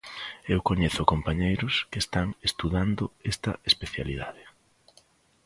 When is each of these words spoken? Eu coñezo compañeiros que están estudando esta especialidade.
Eu 0.53 0.59
coñezo 0.69 1.09
compañeiros 1.13 1.73
que 1.91 1.99
están 2.05 2.27
estudando 2.49 3.03
esta 3.31 3.51
especialidade. 3.71 4.43